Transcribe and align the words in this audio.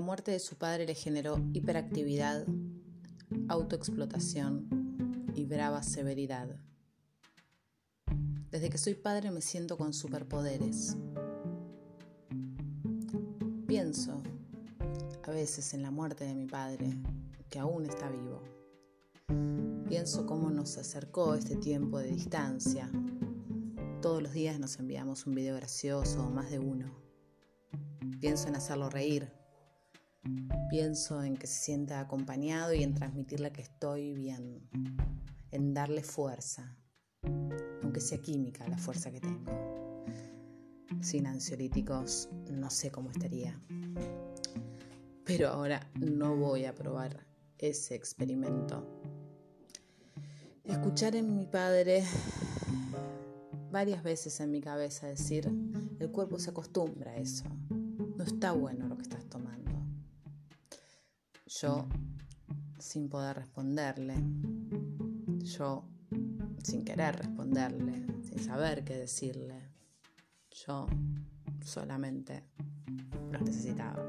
muerte 0.00 0.30
de 0.30 0.38
su 0.38 0.56
padre 0.56 0.86
le 0.86 0.94
generó 0.94 1.38
hiperactividad, 1.52 2.46
autoexplotación 3.48 5.32
y 5.34 5.44
brava 5.44 5.82
severidad. 5.82 6.48
Desde 8.50 8.70
que 8.70 8.78
soy 8.78 8.94
padre 8.94 9.30
me 9.30 9.40
siento 9.40 9.76
con 9.76 9.92
superpoderes. 9.92 10.96
Pienso 13.66 14.22
a 15.24 15.30
veces 15.30 15.74
en 15.74 15.82
la 15.82 15.90
muerte 15.90 16.24
de 16.24 16.34
mi 16.34 16.46
padre, 16.46 16.96
que 17.50 17.58
aún 17.58 17.84
está 17.84 18.08
vivo. 18.08 18.42
Pienso 19.88 20.26
cómo 20.26 20.50
nos 20.50 20.76
acercó 20.78 21.34
este 21.34 21.56
tiempo 21.56 21.98
de 21.98 22.08
distancia. 22.08 22.90
Todos 24.00 24.22
los 24.22 24.32
días 24.32 24.58
nos 24.58 24.78
enviamos 24.78 25.26
un 25.26 25.34
video 25.34 25.56
gracioso 25.56 26.26
o 26.26 26.30
más 26.30 26.50
de 26.50 26.58
uno. 26.58 26.94
Pienso 28.20 28.48
en 28.48 28.56
hacerlo 28.56 28.88
reír. 28.90 29.37
Pienso 30.68 31.22
en 31.22 31.36
que 31.36 31.46
se 31.46 31.62
sienta 31.62 32.00
acompañado 32.00 32.74
y 32.74 32.82
en 32.82 32.94
transmitirle 32.94 33.52
que 33.52 33.62
estoy 33.62 34.12
bien, 34.12 34.68
en 35.50 35.72
darle 35.72 36.02
fuerza, 36.02 36.76
aunque 37.82 38.00
sea 38.00 38.18
química 38.18 38.68
la 38.68 38.76
fuerza 38.76 39.10
que 39.10 39.20
tengo. 39.20 40.04
Sin 41.00 41.26
ansiolíticos 41.26 42.28
no 42.50 42.70
sé 42.70 42.90
cómo 42.90 43.10
estaría. 43.10 43.58
Pero 45.24 45.48
ahora 45.48 45.80
no 45.94 46.36
voy 46.36 46.64
a 46.64 46.74
probar 46.74 47.26
ese 47.58 47.94
experimento. 47.94 48.86
Escuchar 50.64 51.16
en 51.16 51.34
mi 51.34 51.46
padre 51.46 52.04
varias 53.70 54.02
veces 54.02 54.40
en 54.40 54.50
mi 54.50 54.60
cabeza 54.60 55.06
decir, 55.06 55.50
el 55.98 56.10
cuerpo 56.10 56.38
se 56.38 56.50
acostumbra 56.50 57.12
a 57.12 57.16
eso. 57.16 57.44
No 58.16 58.24
está 58.24 58.52
bueno 58.52 58.88
lo 58.88 58.96
que 58.96 59.02
estás. 59.02 59.27
Yo 61.48 61.88
sin 62.78 63.08
poder 63.08 63.36
responderle. 63.36 64.16
Yo 65.38 65.88
sin 66.62 66.84
querer 66.84 67.16
responderle, 67.16 68.06
sin 68.22 68.38
saber 68.38 68.84
qué 68.84 68.98
decirle. 68.98 69.58
Yo 70.50 70.86
solamente 71.64 72.44
lo 73.32 73.40
necesitaba. 73.40 74.04